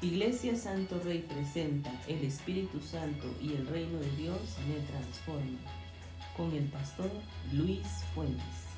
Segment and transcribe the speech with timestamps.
[0.00, 5.58] Iglesia Santo Rey presenta El Espíritu Santo y el Reino de Dios me transforma
[6.36, 7.10] con el pastor
[7.52, 8.68] Luis Fuentes.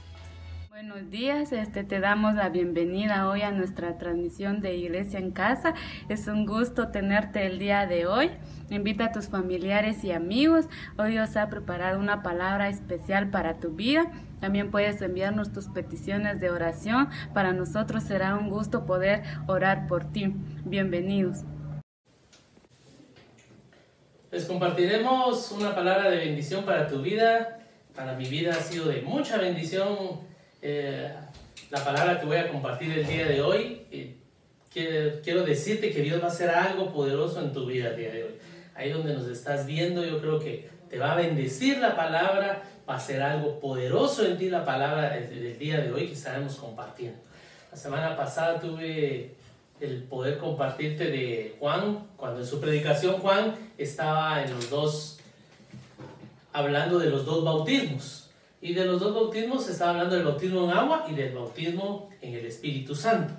[0.70, 5.74] Buenos días, este, te damos la bienvenida hoy a nuestra transmisión de Iglesia en Casa.
[6.08, 8.30] Es un gusto tenerte el día de hoy.
[8.70, 10.70] Invita a tus familiares y amigos.
[10.96, 14.10] Hoy Dios ha preparado una palabra especial para tu vida.
[14.40, 17.08] También puedes enviarnos tus peticiones de oración.
[17.34, 20.32] Para nosotros será un gusto poder orar por ti.
[20.64, 21.38] Bienvenidos.
[24.30, 27.58] Les compartiremos una palabra de bendición para tu vida.
[27.94, 30.20] Para mi vida ha sido de mucha bendición
[30.62, 31.12] eh,
[31.70, 33.82] la palabra que voy a compartir el día de hoy.
[34.72, 38.24] Quiero decirte que Dios va a hacer algo poderoso en tu vida el día de
[38.24, 38.30] hoy
[38.80, 42.96] ahí donde nos estás viendo, yo creo que te va a bendecir la palabra, va
[42.96, 47.20] a ser algo poderoso en ti la palabra del, día de hoy que estaremos compartiendo.
[47.70, 49.36] La semana pasada tuve
[49.78, 55.20] el poder compartirte de Juan, cuando en su predicación Juan estaba en los dos,
[56.52, 58.28] hablando de los dos bautismos.
[58.60, 62.34] Y de los dos bautismos estaba hablando del bautismo en agua y del bautismo en
[62.34, 63.32] el Espíritu Santo.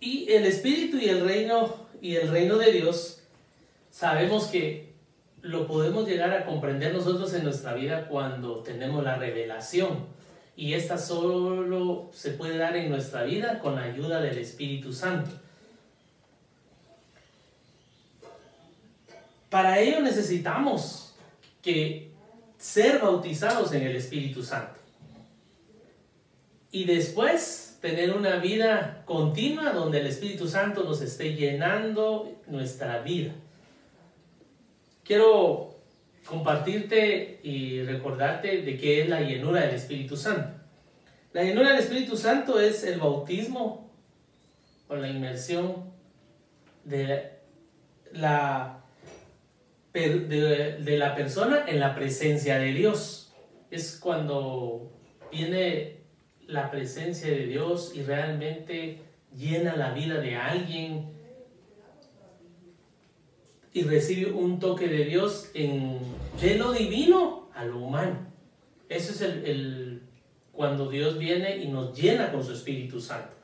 [0.00, 3.20] Y el Espíritu y el reino y el reino de Dios,
[3.90, 4.92] sabemos que
[5.42, 10.06] lo podemos llegar a comprender nosotros en nuestra vida cuando tenemos la revelación.
[10.56, 15.30] Y esta solo se puede dar en nuestra vida con la ayuda del Espíritu Santo.
[19.48, 21.14] Para ello necesitamos
[21.62, 22.10] que
[22.58, 24.78] ser bautizados en el Espíritu Santo.
[26.70, 33.32] Y después tener una vida continua donde el Espíritu Santo nos esté llenando nuestra vida.
[35.04, 35.76] Quiero
[36.26, 40.58] compartirte y recordarte de qué es la llenura del Espíritu Santo.
[41.32, 43.90] La llenura del Espíritu Santo es el bautismo
[44.88, 45.92] o la inmersión
[46.84, 47.32] de
[48.12, 48.80] la,
[49.92, 53.32] de, la persona en la presencia de Dios.
[53.70, 54.90] Es cuando
[55.30, 55.97] viene
[56.48, 59.02] la presencia de Dios y realmente
[59.36, 61.12] llena la vida de alguien
[63.74, 65.98] y recibe un toque de Dios en,
[66.40, 68.26] de lo divino a lo humano.
[68.88, 70.02] Eso es el,
[70.52, 73.34] cuando Dios viene y nos llena con su Espíritu Santo.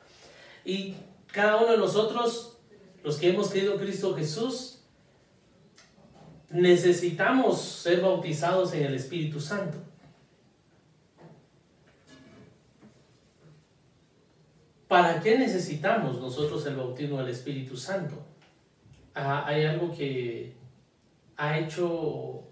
[0.65, 0.95] Y
[1.31, 2.57] cada uno de nosotros,
[3.03, 4.79] los que hemos creído en Cristo Jesús,
[6.49, 9.77] necesitamos ser bautizados en el Espíritu Santo.
[14.87, 18.23] ¿Para qué necesitamos nosotros el bautismo del Espíritu Santo?
[19.15, 20.53] Ah, hay algo que
[21.37, 22.43] ha hecho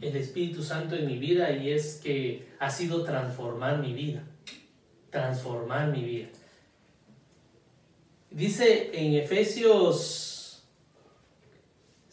[0.00, 4.24] el Espíritu Santo en mi vida y es que ha sido transformar mi vida.
[5.10, 6.28] Transformar mi vida.
[8.30, 10.62] Dice en Efesios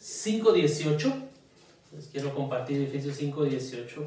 [0.00, 1.14] 5.18,
[1.94, 4.06] les quiero compartir Efesios 5.18.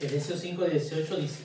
[0.00, 1.42] Efesios 5:18 dice,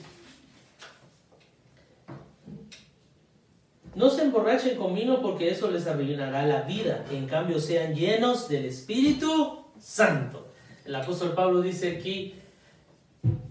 [3.95, 8.47] no se emborrachen con vino porque eso les arruinará la vida, en cambio sean llenos
[8.47, 10.47] del Espíritu Santo.
[10.85, 12.35] El apóstol Pablo dice aquí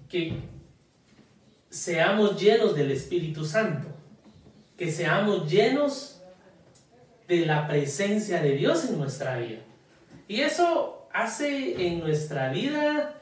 [0.09, 0.39] que
[1.69, 3.89] seamos llenos del Espíritu Santo,
[4.77, 6.23] que seamos llenos
[7.27, 9.61] de la presencia de Dios en nuestra vida.
[10.29, 13.21] Y eso hace en nuestra vida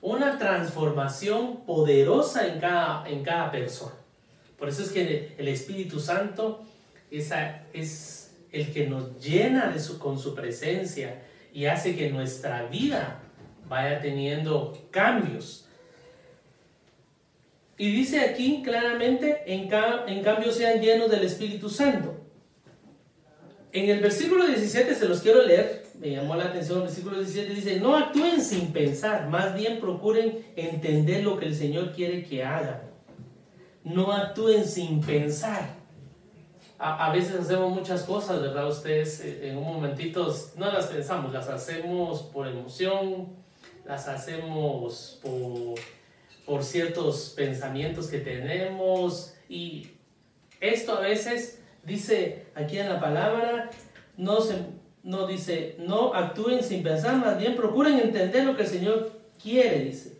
[0.00, 3.94] una transformación poderosa en cada, en cada persona.
[4.58, 6.64] Por eso es que el Espíritu Santo
[7.10, 11.22] es, el que nos llena con su presencia
[11.52, 13.20] y hace que nuestra vida
[13.68, 15.66] vaya teniendo cambios.
[17.76, 19.68] Y dice aquí claramente, en,
[20.08, 22.16] en cambio sean llenos del Espíritu Santo.
[23.70, 27.54] En el versículo 17 se los quiero leer me llamó la atención el versículo 17,
[27.54, 32.44] dice, no actúen sin pensar, más bien procuren entender lo que el Señor quiere que
[32.44, 32.82] hagan.
[33.82, 35.76] No actúen sin pensar.
[36.80, 38.68] A, veces hacemos muchas cosas, ¿verdad?
[38.68, 43.30] Ustedes eh, en un momentito no las pensamos, las hacemos por emoción,
[43.84, 45.74] las hacemos por,
[46.46, 49.90] por ciertos pensamientos que tenemos y
[50.60, 53.70] esto a veces dice aquí en la palabra,
[54.16, 54.54] no se,
[55.02, 59.12] no dice, no actúen sin pensar, más bien procuren entender lo que el Señor
[59.42, 60.18] quiere, dice.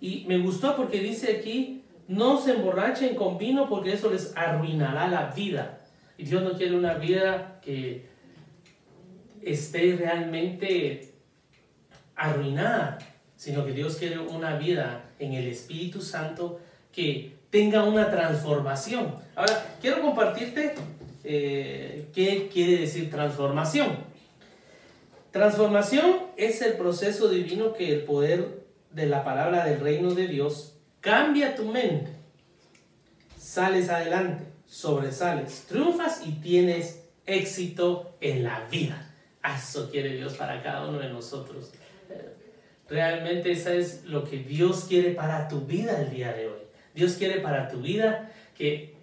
[0.00, 5.08] Y me gustó porque dice aquí, no se emborrachen con vino porque eso les arruinará
[5.08, 5.80] la vida.
[6.16, 8.06] Y Dios no quiere una vida que
[9.42, 11.14] esté realmente
[12.16, 12.98] arruinada,
[13.36, 16.60] sino que Dios quiere una vida en el Espíritu Santo
[16.92, 19.16] que tenga una transformación.
[19.34, 20.74] Ahora, quiero compartirte
[21.24, 23.88] eh, qué quiere decir transformación.
[25.30, 30.76] Transformación es el proceso divino que el poder de la palabra del reino de Dios
[31.00, 32.10] cambia tu mente.
[33.38, 39.14] Sales adelante, sobresales, triunfas y tienes éxito en la vida.
[39.56, 41.72] Eso quiere Dios para cada uno de nosotros.
[42.88, 46.69] Realmente eso es lo que Dios quiere para tu vida el día de hoy.
[47.00, 48.94] Dios quiere para tu vida que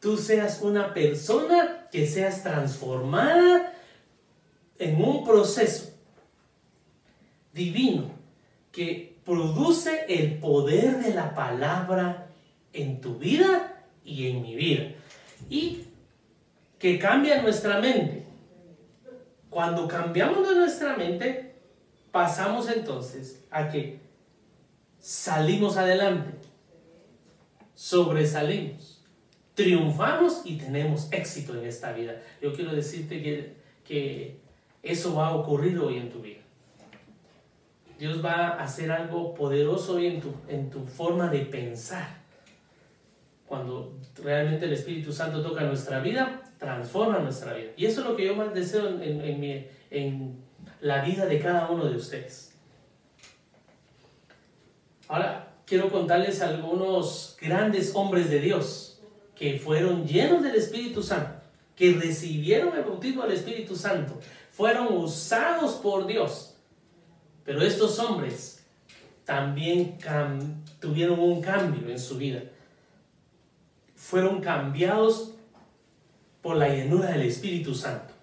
[0.00, 3.72] tú seas una persona que seas transformada
[4.78, 5.90] en un proceso
[7.54, 8.10] divino
[8.70, 12.26] que produce el poder de la palabra
[12.74, 14.92] en tu vida y en mi vida.
[15.48, 15.84] Y
[16.78, 18.26] que cambia nuestra mente.
[19.48, 21.54] Cuando cambiamos de nuestra mente,
[22.12, 24.00] pasamos entonces a que
[24.98, 26.37] salimos adelante,
[27.78, 29.00] sobresalimos,
[29.54, 32.20] triunfamos y tenemos éxito en esta vida.
[32.42, 33.54] Yo quiero decirte que,
[33.84, 34.40] que
[34.82, 36.40] eso va a ocurrir hoy en tu vida.
[37.96, 42.18] Dios va a hacer algo poderoso hoy en tu, en tu forma de pensar.
[43.46, 47.70] Cuando realmente el Espíritu Santo toca nuestra vida, transforma nuestra vida.
[47.76, 50.36] Y eso es lo que yo más deseo en, en, mi, en
[50.80, 52.58] la vida de cada uno de ustedes.
[55.06, 59.00] Ahora, quiero contarles algunos grandes hombres de Dios
[59.36, 61.40] que fueron llenos del Espíritu Santo,
[61.76, 64.18] que recibieron el bautismo del Espíritu Santo,
[64.50, 66.56] fueron usados por Dios.
[67.44, 68.66] Pero estos hombres
[69.24, 69.98] también
[70.80, 72.42] tuvieron un cambio en su vida.
[73.94, 75.34] Fueron cambiados
[76.42, 78.14] por la llenura del Espíritu Santo.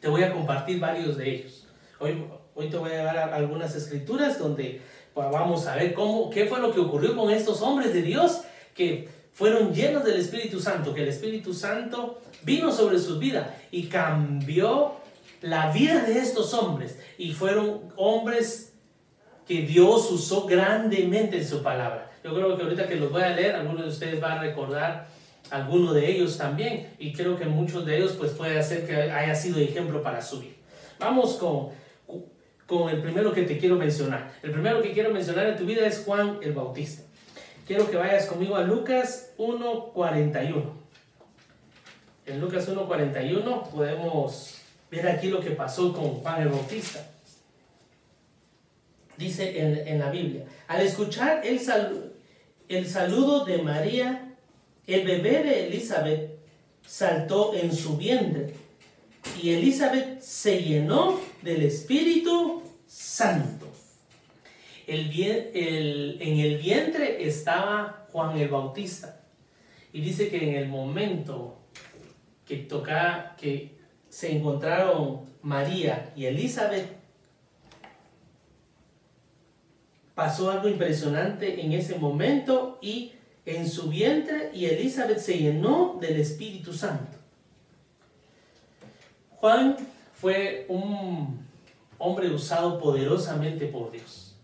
[0.00, 1.66] Te voy a compartir varios de ellos.
[2.00, 2.24] Hoy,
[2.54, 4.82] hoy te voy a dar algunas escrituras donde
[5.14, 8.42] pues, vamos a ver cómo, qué fue lo que ocurrió con estos hombres de Dios
[8.74, 13.84] que fueron llenos del Espíritu Santo, que el Espíritu Santo vino sobre sus vidas y
[13.84, 14.96] cambió
[15.40, 16.98] la vida de estos hombres.
[17.18, 18.72] Y fueron hombres
[19.46, 22.10] que Dios usó grandemente en su palabra.
[22.22, 25.08] Yo creo que ahorita que los voy a leer, algunos de ustedes van a recordar
[25.50, 29.34] alguno de ellos también y creo que muchos de ellos pues puede hacer que haya
[29.34, 30.54] sido ejemplo para su vida.
[30.98, 31.70] Vamos con,
[32.72, 34.32] con el primero que te quiero mencionar.
[34.42, 37.02] El primero que quiero mencionar en tu vida es Juan el Bautista.
[37.66, 40.70] Quiero que vayas conmigo a Lucas 1.41.
[42.24, 44.54] En Lucas 1.41 podemos
[44.90, 47.06] ver aquí lo que pasó con Juan el Bautista.
[49.18, 51.60] Dice en, la Biblia, al escuchar el,
[52.68, 54.34] el saludo de María,
[54.86, 56.38] el bebé de Elizabeth
[56.86, 58.54] saltó en su vientre
[59.42, 62.61] y Elizabeth se llenó del Espíritu
[62.92, 63.72] Santo.
[64.86, 69.22] El, en el vientre estaba Juan el Bautista.
[69.94, 71.58] Y dice que en el momento
[72.46, 73.78] que toca, que
[74.10, 76.86] se encontraron María y Elizabeth,
[80.14, 83.12] pasó algo impresionante en ese momento y
[83.46, 87.16] en su vientre y Elizabeth se llenó del Espíritu Santo.
[89.30, 89.76] Juan
[90.14, 91.41] fue un
[92.02, 94.36] hombre usado poderosamente por Dios.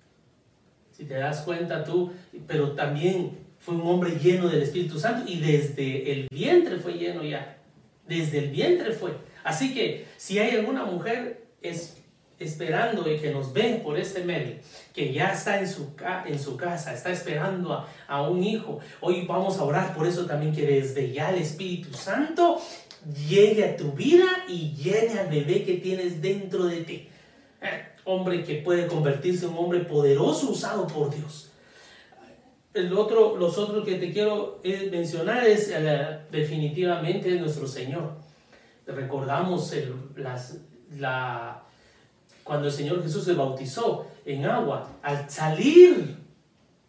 [0.97, 2.13] Si te das cuenta tú,
[2.47, 7.23] pero también fue un hombre lleno del Espíritu Santo y desde el vientre fue lleno
[7.23, 7.59] ya.
[8.07, 9.13] Desde el vientre fue.
[9.45, 11.97] Así que si hay alguna mujer es
[12.39, 14.57] esperando y que nos ve por este medio,
[14.95, 15.91] que ya está en su,
[16.27, 18.79] en su casa, está esperando a, a, un hijo.
[19.01, 22.61] Hoy vamos a orar por eso también, que desde ya el Espíritu Santo
[23.29, 27.09] llegue a tu vida y llene al bebé que tienes dentro de ti.
[28.05, 31.51] Hombre que puede convertirse en un hombre poderoso usado por Dios.
[32.73, 38.13] El otro, los otros que te quiero eh, mencionar es eh, definitivamente nuestro Señor.
[38.87, 39.95] Recordamos el,
[40.97, 41.65] la
[42.49, 46.17] cuando el Señor Jesús se bautizó en agua, al salir,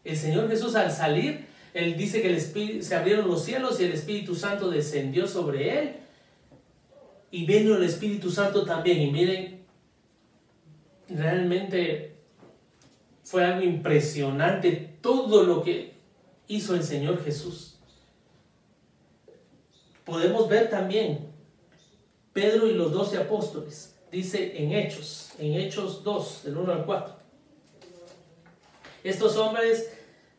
[0.05, 3.83] el Señor Jesús al salir, Él dice que el Espíritu, se abrieron los cielos y
[3.83, 5.95] el Espíritu Santo descendió sobre Él.
[7.29, 9.01] Y vino el Espíritu Santo también.
[9.01, 9.58] Y miren,
[11.09, 12.15] realmente
[13.23, 15.93] fue algo impresionante todo lo que
[16.47, 17.77] hizo el Señor Jesús.
[20.05, 21.27] Podemos ver también
[22.33, 27.15] Pedro y los doce apóstoles dice en Hechos, en Hechos 2, del 1 al 4.
[29.03, 29.91] Estos hombres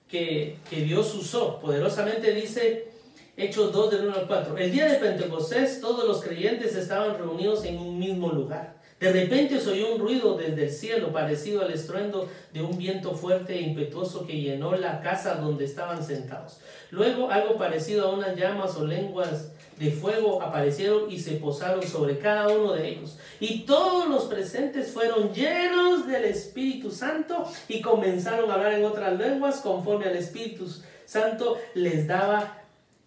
[0.09, 2.91] que, Dios usó poderosamente, dice
[3.37, 4.59] Hechos 2 del 1 al 4.
[4.59, 8.80] El día de Pentecostés todos los creyentes estaban reunidos en un mismo lugar.
[9.01, 13.15] De repente se oyó un ruido desde el cielo parecido al estruendo de un viento
[13.15, 16.61] fuerte e impetuoso que llenó la casa donde estaban sentados.
[16.91, 22.19] Luego algo parecido a unas llamas o lenguas de fuego aparecieron y se posaron sobre
[22.19, 23.19] cada uno de ellos.
[23.41, 29.19] Y todos los presentes fueron llenos del Espíritu Santo y comenzaron a hablar en otras
[29.19, 30.71] lenguas conforme al Espíritu
[31.07, 32.59] Santo les daba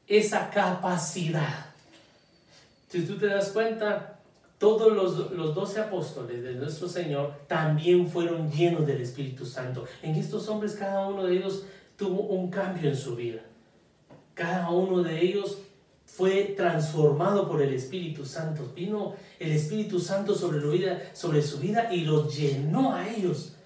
[0.07, 1.67] esa capacidad.
[2.89, 4.12] Si tú te das cuenta,
[4.63, 9.83] todos los, los 12 apóstoles de nuestro Señor también fueron llenos del Espíritu Santo.
[10.01, 11.65] En estos hombres cada uno de ellos
[11.97, 13.41] tuvo un cambio en su vida.
[14.33, 15.57] Cada uno de ellos
[16.05, 18.71] fue transformado por el Espíritu Santo.
[18.73, 20.61] Vino el Espíritu Santo sobre,
[21.13, 23.57] sobre su vida y los llenó a ellos.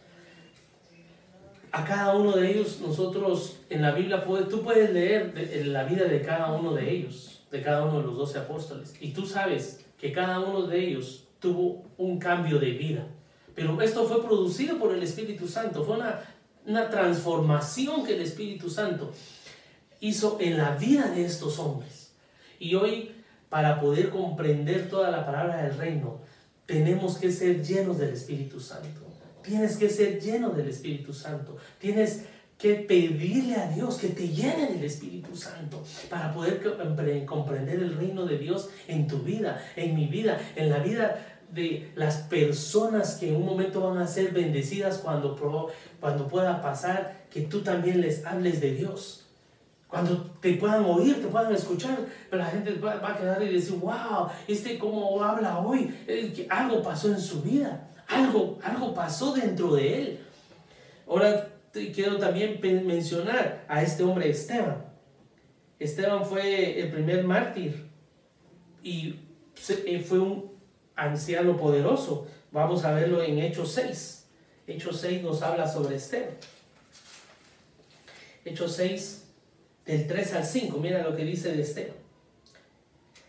[1.73, 6.23] A cada uno de ellos, nosotros en la Biblia, tú puedes leer la vida de
[6.23, 8.95] cada uno de ellos, de cada uno de los doce apóstoles.
[8.99, 13.07] Y tú sabes que cada uno de ellos tuvo un cambio de vida.
[13.55, 15.83] Pero esto fue producido por el Espíritu Santo.
[15.83, 16.21] Fue una,
[16.65, 19.11] una transformación que el Espíritu Santo
[19.99, 22.11] hizo en la vida de estos hombres.
[22.59, 23.11] Y hoy,
[23.49, 26.19] para poder comprender toda la palabra del reino,
[26.65, 29.01] tenemos que ser llenos del Espíritu Santo.
[29.41, 31.57] Tienes que ser lleno del Espíritu Santo.
[31.79, 32.25] Tienes
[32.57, 36.59] que pedirle a Dios que te llene del Espíritu Santo para poder
[37.25, 41.91] comprender el reino de Dios en tu vida, en mi vida, en la vida de
[41.95, 45.35] las personas que en un momento van a ser bendecidas cuando,
[45.99, 49.23] cuando pueda pasar, que tú también les hables de Dios.
[49.87, 51.97] Cuando te puedan oír, te puedan escuchar,
[52.29, 55.93] pero la gente va, a quedar y decir, wow, este cómo habla hoy,
[56.49, 60.19] algo pasó en su vida, algo, algo pasó dentro de él.
[61.07, 61.47] Ahora
[61.93, 64.85] quiero también mencionar a este hombre Esteban.
[65.79, 67.87] Esteban fue el primer mártir
[68.83, 69.19] y
[69.69, 70.51] eh, fue un
[70.95, 72.27] anciano poderoso.
[72.51, 74.27] Vamos a verlo en Hechos 6.
[74.67, 76.35] Hechos 6 nos habla sobre Esteban.
[78.43, 79.23] Hechos 6
[79.85, 81.95] del 3 al 5, mira lo que dice de Esteban.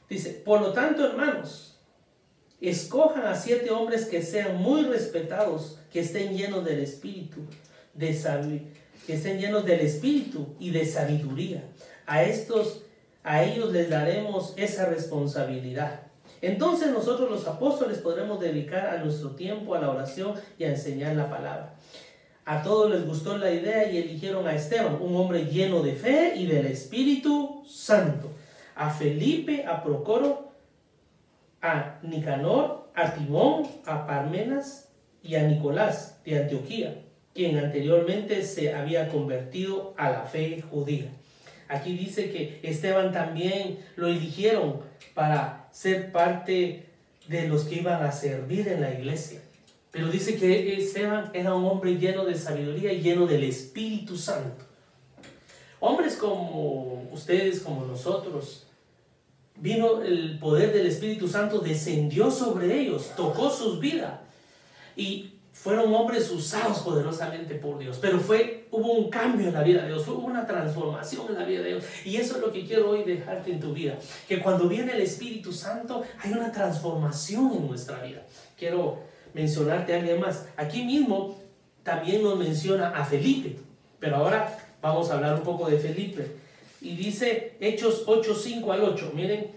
[0.08, 1.78] Dice, por lo tanto, hermanos,
[2.60, 7.40] escojan a siete hombres que sean muy respetados, que estén llenos del espíritu,
[7.98, 8.62] de
[9.06, 11.64] que estén llenos del espíritu y de sabiduría.
[12.06, 12.82] A estos,
[13.22, 16.02] a ellos les daremos esa responsabilidad.
[16.40, 21.16] Entonces nosotros los apóstoles podremos dedicar a nuestro tiempo a la oración y a enseñar
[21.16, 21.74] la palabra.
[22.44, 26.34] A todos les gustó la idea y eligieron a Esteban, un hombre lleno de fe
[26.36, 28.30] y del Espíritu Santo.
[28.74, 30.52] A Felipe, a Procoro,
[31.60, 34.88] a Nicanor, a Timón, a Parmenas
[35.22, 41.10] y a Nicolás de Antioquía, quien anteriormente se había convertido a la fe judía.
[41.68, 44.80] Aquí dice que Esteban también lo eligieron
[45.14, 46.86] para ser parte
[47.28, 49.40] de los que iban a servir en la iglesia.
[49.90, 54.64] Pero dice que Esteban era un hombre lleno de sabiduría y lleno del Espíritu Santo.
[55.80, 58.66] Hombres como ustedes, como nosotros,
[59.56, 64.20] vino el poder del Espíritu Santo, descendió sobre ellos, tocó sus vidas.
[64.96, 69.82] Y fueron hombres usados poderosamente por Dios, pero fue, hubo un cambio en la vida
[69.82, 71.84] de Dios, hubo una transformación en la vida de Dios.
[72.04, 73.98] Y eso es lo que quiero hoy dejarte en tu vida,
[74.28, 78.22] que cuando viene el Espíritu Santo hay una transformación en nuestra vida.
[78.56, 79.00] Quiero
[79.34, 80.46] mencionarte a alguien más.
[80.56, 81.36] Aquí mismo
[81.82, 83.56] también nos menciona a Felipe,
[83.98, 86.24] pero ahora vamos a hablar un poco de Felipe.
[86.80, 89.12] Y dice Hechos 8, 5 al 8.
[89.12, 89.50] Miren,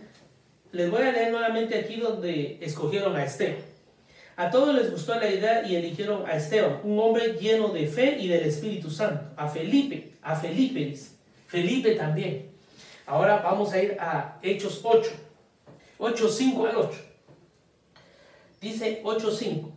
[0.72, 3.71] les voy a leer nuevamente aquí donde escogieron a Esteban.
[4.42, 8.18] A todos les gustó la idea y eligieron a Esteban, un hombre lleno de fe
[8.20, 9.36] y del Espíritu Santo.
[9.38, 10.98] A Felipe, a Felipe
[11.46, 12.50] Felipe también.
[13.06, 15.12] Ahora vamos a ir a Hechos 8.
[16.00, 17.00] 8, 5 al 8.
[18.60, 19.72] Dice 8.5.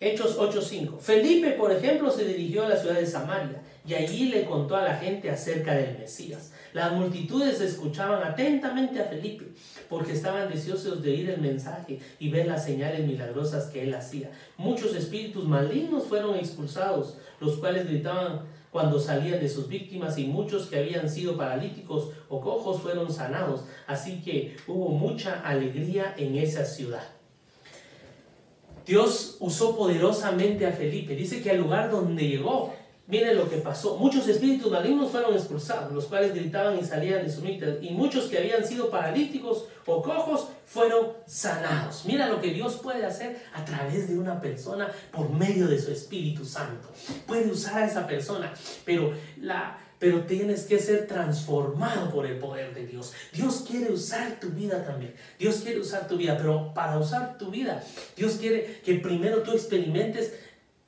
[0.00, 0.98] Hechos 8.5.
[0.98, 4.82] Felipe, por ejemplo, se dirigió a la ciudad de Samaria y allí le contó a
[4.82, 6.52] la gente acerca del Mesías.
[6.74, 9.46] Las multitudes escuchaban atentamente a Felipe
[9.88, 14.30] porque estaban deseosos de oír el mensaje y ver las señales milagrosas que él hacía.
[14.58, 20.66] Muchos espíritus malignos fueron expulsados, los cuales gritaban cuando salían de sus víctimas y muchos
[20.66, 23.64] que habían sido paralíticos o cojos fueron sanados.
[23.86, 27.08] Así que hubo mucha alegría en esa ciudad.
[28.84, 31.14] Dios usó poderosamente a Felipe.
[31.14, 32.74] Dice que al lugar donde llegó,
[33.08, 33.96] miren lo que pasó.
[33.96, 37.80] Muchos espíritus malignos fueron expulsados, los cuales gritaban y salían de su mitad.
[37.80, 42.04] Y muchos que habían sido paralíticos o cojos fueron sanados.
[42.04, 45.90] Mira lo que Dios puede hacer a través de una persona por medio de su
[45.90, 46.88] Espíritu Santo.
[47.26, 48.52] Puede usar a esa persona,
[48.84, 53.12] pero la pero tienes que ser transformado por el poder de Dios.
[53.32, 55.14] Dios quiere usar tu vida también.
[55.38, 57.82] Dios quiere usar tu vida, pero para usar tu vida,
[58.16, 60.34] Dios quiere que primero tú experimentes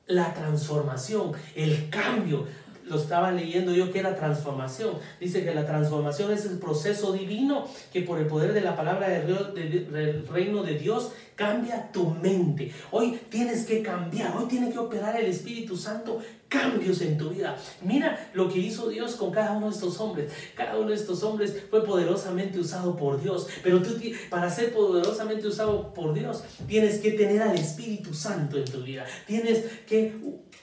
[0.07, 2.45] la transformación, el cambio.
[2.85, 4.95] Lo estaba leyendo yo que era transformación.
[5.19, 9.07] Dice que la transformación es el proceso divino que por el poder de la palabra
[9.07, 11.11] del reino de Dios
[11.41, 12.71] cambia tu mente.
[12.91, 17.57] Hoy tienes que cambiar, hoy tiene que operar el Espíritu Santo cambios en tu vida.
[17.81, 20.31] Mira lo que hizo Dios con cada uno de estos hombres.
[20.53, 23.47] Cada uno de estos hombres fue poderosamente usado por Dios.
[23.63, 23.95] Pero tú
[24.29, 29.05] para ser poderosamente usado por Dios tienes que tener al Espíritu Santo en tu vida.
[29.25, 30.13] Tienes que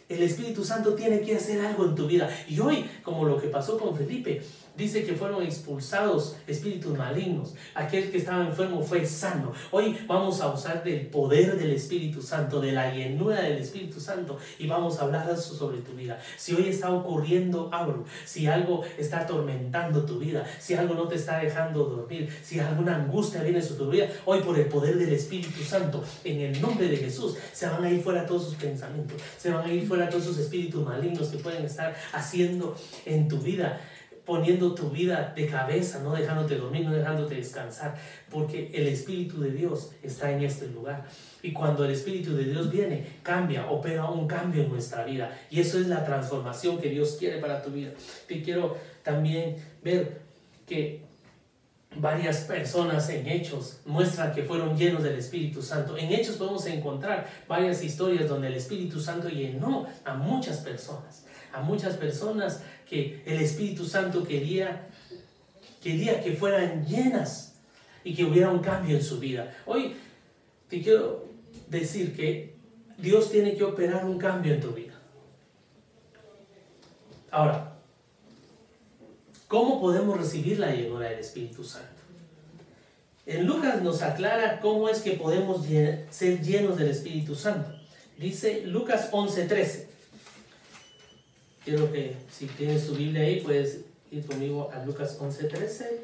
[0.08, 2.30] el Espíritu Santo tiene que hacer algo en tu vida.
[2.48, 4.42] Y hoy, como lo que pasó con Felipe,
[4.78, 7.54] dice que fueron expulsados espíritus malignos.
[7.74, 9.52] Aquel que estaba enfermo fue sano.
[9.72, 14.38] Hoy vamos a usar del poder del Espíritu Santo, de la llenura del Espíritu Santo
[14.56, 16.20] y vamos a hablar sobre tu vida.
[16.36, 21.16] Si hoy está ocurriendo algo, si algo está atormentando tu vida, si algo no te
[21.16, 25.12] está dejando dormir, si alguna angustia viene sobre tu vida, hoy por el poder del
[25.12, 29.20] Espíritu Santo, en el nombre de Jesús, se van a ir fuera todos sus pensamientos,
[29.36, 33.38] se van a ir fuera todos esos espíritus malignos que pueden estar haciendo en tu
[33.38, 33.80] vida
[34.28, 37.96] poniendo tu vida de cabeza, no dejándote dormir, no dejándote descansar,
[38.30, 41.06] porque el Espíritu de Dios está en este lugar.
[41.42, 45.34] Y cuando el Espíritu de Dios viene, cambia, opera un cambio en nuestra vida.
[45.48, 47.92] Y eso es la transformación que Dios quiere para tu vida.
[48.26, 50.20] Te quiero también ver
[50.66, 51.00] que
[51.96, 55.96] varias personas en Hechos muestran que fueron llenos del Espíritu Santo.
[55.96, 61.60] En Hechos podemos encontrar varias historias donde el Espíritu Santo llenó a muchas personas a
[61.62, 64.88] muchas personas que el Espíritu Santo quería,
[65.82, 67.56] quería que fueran llenas
[68.02, 69.54] y que hubiera un cambio en su vida.
[69.66, 69.96] Hoy
[70.68, 71.26] te quiero
[71.68, 72.54] decir que
[72.96, 74.94] Dios tiene que operar un cambio en tu vida.
[77.30, 77.76] Ahora,
[79.46, 81.88] ¿cómo podemos recibir la llenura del Espíritu Santo?
[83.26, 87.70] En Lucas nos aclara cómo es que podemos ser llenos del Espíritu Santo.
[88.16, 89.87] Dice Lucas 11:13
[91.64, 96.00] quiero que si tienes tu Biblia ahí, puedes ir conmigo a Lucas 11:13.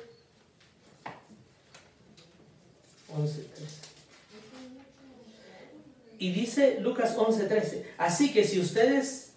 [3.17, 3.85] 11:13.
[6.19, 9.35] Y dice Lucas 11:13, así que si ustedes,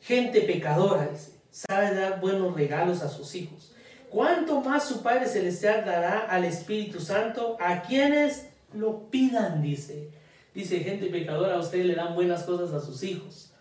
[0.00, 1.10] gente pecadora,
[1.50, 3.72] saben dar buenos regalos a sus hijos,
[4.08, 9.62] ¿cuánto más su Padre Celestial dará al Espíritu Santo a quienes lo pidan?
[9.62, 10.10] Dice.
[10.54, 13.51] Dice, gente pecadora, a ustedes le dan buenas cosas a sus hijos.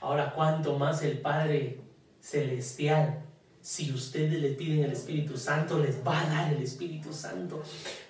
[0.00, 1.80] Ahora, cuánto más el Padre
[2.20, 3.22] Celestial,
[3.60, 7.62] si ustedes le piden el Espíritu Santo, les va a dar el Espíritu Santo.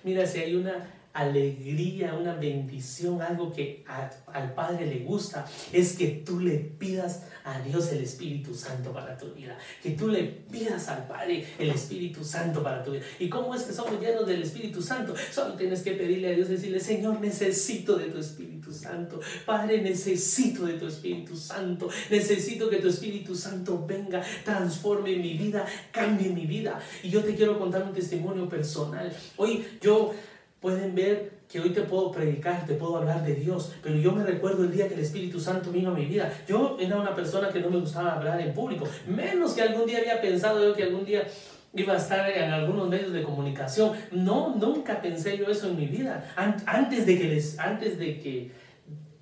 [0.03, 6.07] Mira, si hay una alegría, una bendición, algo que al Padre le gusta, es que
[6.23, 10.87] tú le pidas a Dios el Espíritu Santo para tu vida, que tú le pidas
[10.89, 13.01] al Padre el Espíritu Santo para tu vida.
[13.17, 15.15] ¿Y cómo es que somos llenos del Espíritu Santo?
[15.31, 19.19] Solo tienes que pedirle a Dios, decirle, Señor, necesito de tu Espíritu Santo.
[19.43, 21.89] Padre, necesito de tu Espíritu Santo.
[22.11, 26.79] Necesito que tu Espíritu Santo venga, transforme mi vida, cambie mi vida.
[27.01, 29.11] Y yo te quiero contar un testimonio personal.
[29.37, 30.13] Hoy yo
[30.61, 34.23] pueden ver que hoy te puedo predicar, te puedo hablar de Dios, pero yo me
[34.23, 36.31] recuerdo el día que el Espíritu Santo vino a mi vida.
[36.47, 39.99] Yo era una persona que no me gustaba hablar en público, menos que algún día
[39.99, 41.25] había pensado yo que algún día
[41.73, 43.93] iba a estar en algunos medios de comunicación.
[44.11, 48.51] No, nunca pensé yo eso en mi vida, antes de que, les, antes de que,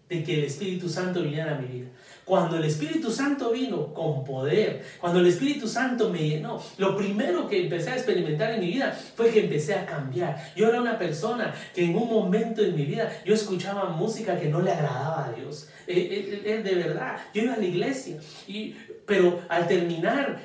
[0.10, 1.88] de que el Espíritu Santo viniera a mi vida.
[2.26, 7.48] Cuando el Espíritu Santo vino con poder, cuando el Espíritu Santo me llenó, lo primero
[7.48, 10.36] que empecé a experimentar en mi vida fue que empecé a cambiar.
[10.56, 14.50] Yo era una persona que en un momento en mi vida yo escuchaba música que
[14.50, 15.70] no le agradaba a Dios.
[15.86, 20.42] Es eh, eh, eh, de verdad, yo iba a la iglesia, y, pero al terminar,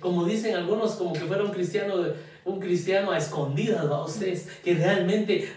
[0.00, 2.04] como dicen algunos, como que fuera un cristiano
[2.44, 4.48] un cristiano a escondidas, a ustedes?
[4.62, 5.52] Que realmente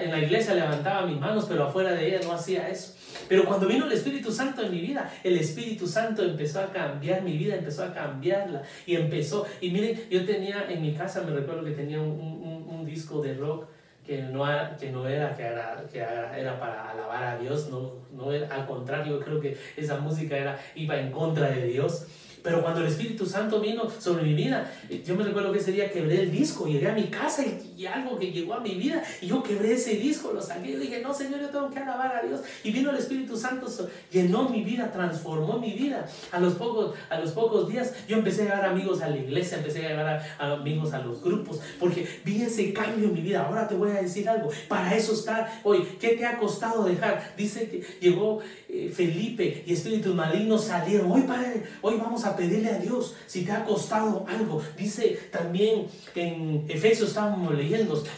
[0.00, 2.94] en la iglesia levantaba mis manos, pero afuera de ella no hacía eso.
[3.28, 7.22] Pero cuando vino el Espíritu Santo en mi vida, el Espíritu Santo empezó a cambiar
[7.22, 9.46] mi vida, empezó a cambiarla y empezó.
[9.60, 13.34] Y miren, yo tenía en mi casa, me recuerdo que tenía un, un, disco de
[13.34, 13.66] rock
[14.06, 14.44] que no,
[14.78, 18.64] que no era, que era, que era para alabar a Dios, no, no era, al
[18.64, 22.06] contrario, creo que esa música era, iba en contra de Dios.
[22.46, 24.70] Pero cuando el Espíritu Santo vino sobre mi vida,
[25.04, 28.18] yo me recuerdo que ese día quebré el disco, llegué a mi casa y, algo
[28.18, 31.12] que llegó a mi vida, y yo quebré ese disco, lo saqué y dije, no,
[31.12, 32.40] Señor, yo tengo que alabar a Dios.
[32.64, 33.66] Y vino el Espíritu Santo,
[34.10, 36.08] llenó mi vida, transformó mi vida.
[36.32, 39.58] A los pocos, a los pocos días yo empecé a llevar amigos a la iglesia,
[39.58, 43.46] empecé a llevar amigos a los grupos, porque vi ese cambio en mi vida.
[43.46, 45.86] Ahora te voy a decir algo, para eso está hoy.
[46.00, 47.34] ¿Qué te ha costado dejar?
[47.36, 51.12] Dice que llegó eh, Felipe y espíritus malignos salieron.
[51.12, 54.62] Hoy, Padre, hoy vamos a pedirle a Dios si te ha costado algo.
[54.78, 57.65] Dice también en Efesios estábamos leyendo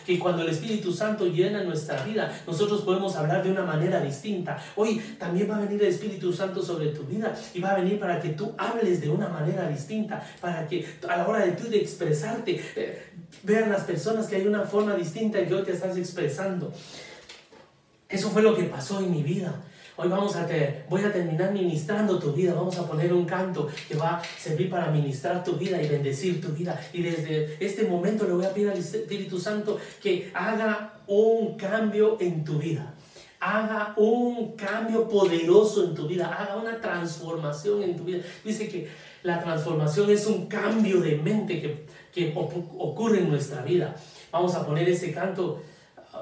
[0.07, 4.59] que cuando el Espíritu Santo llena nuestra vida, nosotros podemos hablar de una manera distinta.
[4.77, 7.99] Hoy también va a venir el Espíritu Santo sobre tu vida y va a venir
[7.99, 11.69] para que tú hables de una manera distinta, para que a la hora de tú
[11.69, 13.03] de expresarte, eh,
[13.43, 16.73] vean las personas que hay una forma distinta en que hoy te estás expresando.
[18.09, 19.55] Eso fue lo que pasó en mi vida.
[20.01, 22.55] Hoy vamos a te, voy a terminar ministrando tu vida.
[22.55, 26.41] Vamos a poner un canto que va a servir para ministrar tu vida y bendecir
[26.41, 26.81] tu vida.
[26.93, 32.17] Y desde este momento le voy a pedir al Espíritu Santo que haga un cambio
[32.21, 32.95] en tu vida.
[33.41, 36.29] Haga un cambio poderoso en tu vida.
[36.29, 38.21] Haga una transformación en tu vida.
[38.45, 38.87] Dice que
[39.25, 43.97] la transformación es un cambio de mente que, que ocurre en nuestra vida.
[44.31, 45.61] Vamos a poner ese canto.
[46.15, 46.19] Uh,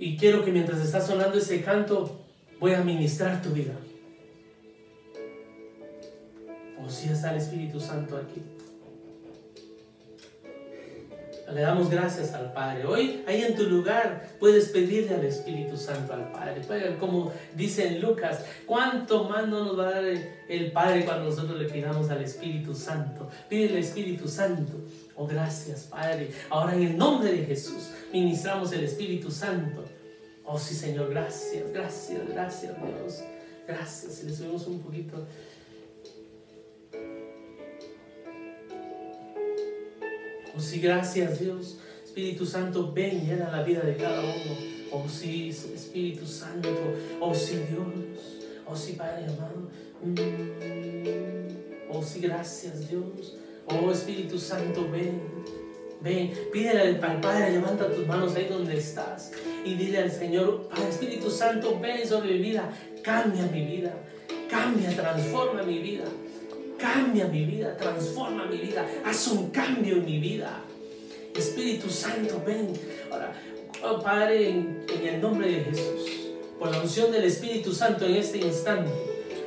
[0.00, 2.19] y quiero que mientras está sonando ese canto,
[2.60, 3.72] voy a ministrar tu vida.
[6.84, 8.42] O si está el Espíritu Santo aquí.
[11.52, 12.86] Le damos gracias al Padre.
[12.86, 16.62] Hoy, ahí en tu lugar, puedes pedirle al Espíritu Santo al Padre.
[17.00, 20.04] Como dice en Lucas, ¿cuánto más no nos va a dar
[20.48, 23.28] el Padre cuando nosotros le pidamos al Espíritu Santo?
[23.48, 24.74] Pide el Espíritu Santo.
[25.16, 26.30] Oh, gracias, Padre.
[26.50, 29.84] Ahora, en el nombre de Jesús, ministramos el Espíritu Santo.
[30.52, 33.22] Oh sí, Señor, gracias, gracias, gracias, Dios.
[33.68, 34.14] Gracias.
[34.14, 35.24] Si le subimos un poquito.
[40.52, 41.78] Oh sí, gracias, Dios.
[42.04, 44.56] Espíritu Santo, ven, llena la vida de cada uno.
[44.90, 46.68] Oh sí, Espíritu Santo.
[47.20, 48.42] Oh sí, Dios.
[48.66, 49.70] Oh sí, Padre amado.
[50.02, 51.92] Mm.
[51.92, 53.36] Oh sí, gracias, Dios.
[53.66, 55.20] Oh Espíritu Santo, ven.
[56.00, 59.30] Ven, pídele al Padre, levanta tus manos ahí donde estás
[59.64, 62.70] y dile al Señor, Padre Espíritu Santo, ven sobre mi vida,
[63.02, 63.92] cambia mi vida,
[64.48, 66.04] cambia, transforma mi vida,
[66.78, 70.62] cambia mi vida, transforma mi vida, haz un cambio en mi vida.
[71.36, 72.72] Espíritu Santo, ven.
[73.10, 73.32] Ahora,
[73.84, 76.10] oh, Padre, en, el nombre de Jesús,
[76.58, 78.90] por la unción del Espíritu Santo en este instante,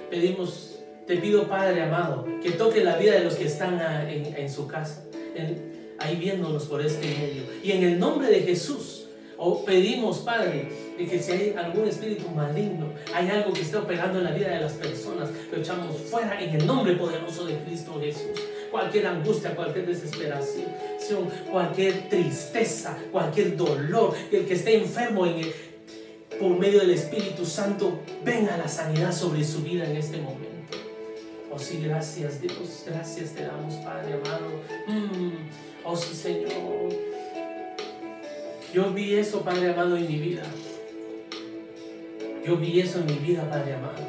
[0.10, 4.68] pedimos, te pido Padre amado, que toque la vida de los que están en, su
[4.68, 5.04] casa.
[6.00, 7.44] Ahí viéndonos por este medio.
[7.64, 9.03] Y en el nombre de Jesús,
[9.46, 14.20] o pedimos, Padre, de que si hay algún espíritu maligno, hay algo que esté operando
[14.20, 18.00] en la vida de las personas, lo echamos fuera en el nombre poderoso de Cristo
[18.00, 18.40] Jesús.
[18.72, 25.52] Cualquier angustia, cualquier desesperación, cualquier tristeza, cualquier dolor, el que esté enfermo en
[26.40, 30.78] por medio del Espíritu Santo, venga la sanidad sobre su vida en este momento.
[31.52, 34.48] Oh sí, gracias Dios, gracias te damos Padre amado.
[34.88, 35.34] Mm.
[35.84, 37.13] Oh sí, Señor.
[38.74, 40.42] Yo vi eso, Padre amado, en mi vida.
[42.44, 44.04] Yo vi eso en mi vida, Padre amado.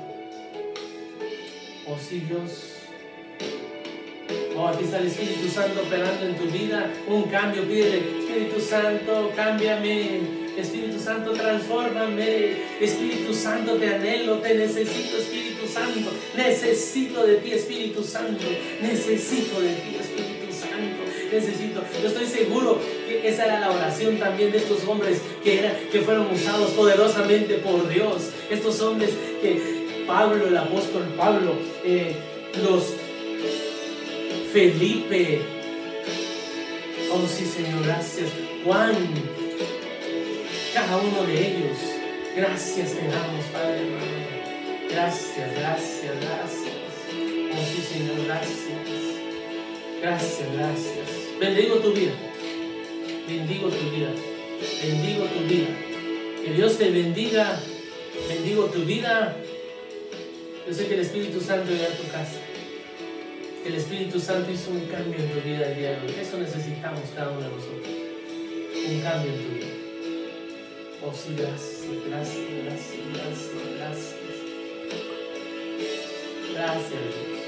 [1.87, 2.71] Oh sí, Dios.
[4.57, 6.91] Oh, aquí está el Espíritu Santo operando en tu vida.
[7.07, 10.45] Un cambio, pídele, Espíritu Santo, cámbiame.
[10.57, 12.57] Espíritu Santo, transfórmame.
[12.81, 16.11] Espíritu Santo, te anhelo, te necesito, Espíritu Santo.
[16.37, 18.47] Necesito de ti, Espíritu Santo.
[18.81, 19.97] Necesito de ti,
[21.35, 21.83] necesito.
[22.01, 26.01] Yo estoy seguro que esa era la oración también de estos hombres que, era, que
[26.01, 28.31] fueron usados poderosamente por Dios.
[28.51, 32.15] Estos hombres que Pablo, el apóstol Pablo, eh,
[32.63, 32.95] los
[34.53, 35.41] Felipe,
[37.11, 38.31] oh sí Señor, gracias.
[38.65, 38.95] Juan,
[40.73, 41.79] cada uno de ellos,
[42.37, 44.35] gracias te damos, Padre hermano.
[44.91, 46.75] Gracias, gracias, gracias.
[47.11, 49.15] Oh sí Señor, gracias.
[50.01, 51.24] Gracias, gracias.
[51.45, 52.13] Bendigo tu vida.
[53.29, 54.09] Bendigo tu vida.
[54.83, 55.69] Bendigo tu vida.
[56.43, 57.61] Que Dios te bendiga.
[58.31, 59.37] Bendigo tu vida.
[60.67, 62.41] Yo sé que el Espíritu Santo llega a tu casa.
[63.63, 66.15] Que el Espíritu Santo hizo un cambio en tu vida el día de hoy.
[66.19, 67.89] Eso necesitamos cada uno de nosotros.
[68.89, 69.67] Un cambio en tu vida.
[71.05, 74.15] Oh sí, gracias, gracias, gracias, gracias, gracias.
[76.55, 77.45] Gracias, Dios.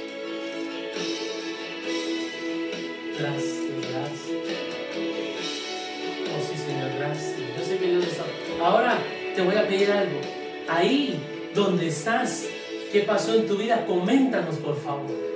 [3.19, 3.66] Gracias.
[8.61, 8.99] Ahora
[9.35, 10.21] te voy a pedir algo.
[10.69, 11.21] Ahí
[11.55, 12.47] donde estás,
[12.91, 13.85] ¿qué pasó en tu vida?
[13.87, 15.27] Coméntanos, por favor.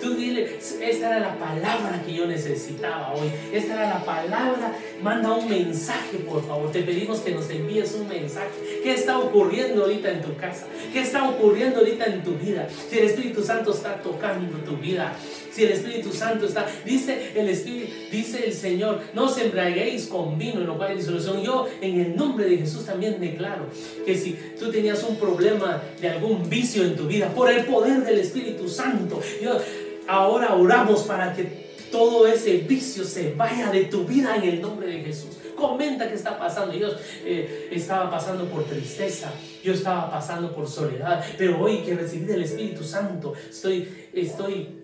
[0.00, 3.30] Tú dile, esta era la palabra que yo necesitaba hoy.
[3.52, 4.74] Esta era la palabra.
[5.02, 6.72] Manda un mensaje, por favor.
[6.72, 8.80] Te pedimos que nos envíes un mensaje.
[8.82, 10.66] ¿Qué está ocurriendo ahorita en tu casa?
[10.92, 12.66] ¿Qué está ocurriendo ahorita en tu vida?
[12.90, 15.12] Si el Espíritu Santo está tocando tu vida,
[15.52, 20.38] Si el Espíritu Santo está, dice el Espíritu, dice el Señor, no os embriaguéis con
[20.38, 21.42] vino en lo cual hay disolución.
[21.42, 23.66] Yo en el nombre de Jesús también declaro
[24.06, 28.02] que si tú tenías un problema de algún vicio en tu vida, por el poder
[28.02, 29.58] del Espíritu Santo, yo,
[30.06, 34.86] ahora oramos para que todo ese vicio se vaya de tu vida en el nombre
[34.86, 35.36] de Jesús.
[35.54, 36.72] Comenta qué está pasando.
[36.74, 36.88] Yo
[37.26, 39.30] eh, estaba pasando por tristeza,
[39.62, 44.81] yo estaba pasando por soledad, pero hoy que recibí del Espíritu Santo, estoy, estoy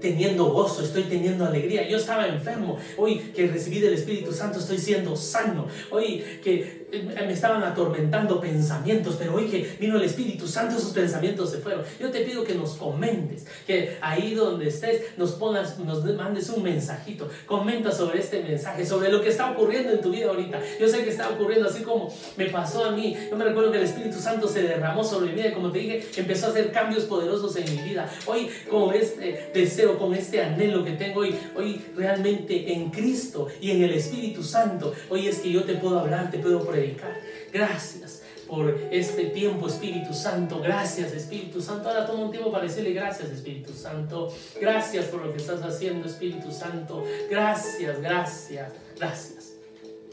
[0.00, 1.88] teniendo gozo, estoy teniendo alegría.
[1.88, 5.66] Yo estaba enfermo, hoy que recibí del Espíritu Santo estoy siendo sano.
[5.90, 10.92] Hoy que eh, me estaban atormentando pensamientos, pero hoy que vino el Espíritu Santo esos
[10.92, 11.84] pensamientos se fueron.
[12.00, 16.62] Yo te pido que nos comentes, que ahí donde estés nos pongas, nos mandes un
[16.62, 17.28] mensajito.
[17.46, 20.60] Comenta sobre este mensaje, sobre lo que está ocurriendo en tu vida ahorita.
[20.80, 23.16] Yo sé que está ocurriendo así como me pasó a mí.
[23.30, 25.80] Yo me recuerdo que el Espíritu Santo se derramó sobre mi vida y como te
[25.80, 28.10] dije, empezó a hacer cambios poderosos en mi vida.
[28.26, 29.50] Hoy con este
[29.96, 34.92] con este anhelo que tengo hoy, hoy realmente en Cristo y en el Espíritu Santo,
[35.08, 37.16] hoy es que yo te puedo hablar, te puedo predicar.
[37.52, 40.60] Gracias por este tiempo, Espíritu Santo.
[40.60, 41.88] Gracias, Espíritu Santo.
[41.88, 44.34] Ahora toma un tiempo para decirle gracias, Espíritu Santo.
[44.60, 47.04] Gracias por lo que estás haciendo, Espíritu Santo.
[47.30, 49.52] Gracias, gracias, gracias.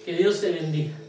[0.06, 1.05] Que Dios te bendiga.